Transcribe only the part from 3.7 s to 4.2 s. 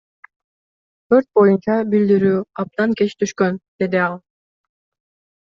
деди ал.